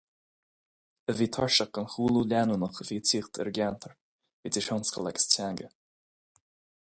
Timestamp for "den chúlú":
1.77-2.23